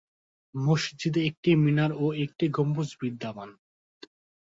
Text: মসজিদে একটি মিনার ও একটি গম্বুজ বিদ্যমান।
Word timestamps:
মসজিদে 0.55 1.21
একটি 1.25 1.49
মিনার 1.63 1.91
ও 1.95 2.05
একটি 2.23 2.45
গম্বুজ 2.51 2.89
বিদ্যমান। 3.01 3.49